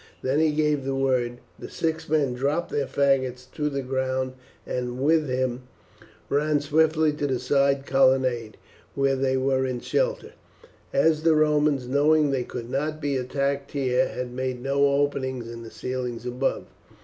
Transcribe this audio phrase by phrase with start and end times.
[0.23, 4.33] Then he gave the word; the six men dropped their faggots to the ground,
[4.65, 5.67] and with him
[6.27, 8.57] ran swiftly to the side colonnade,
[8.95, 10.31] where they were in shelter,
[10.91, 15.61] as the Romans, knowing they could not be attacked here, had made no openings in
[15.61, 16.65] the ceiling above.